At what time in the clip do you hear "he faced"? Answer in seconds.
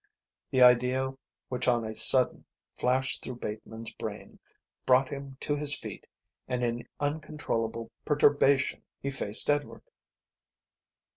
8.99-9.47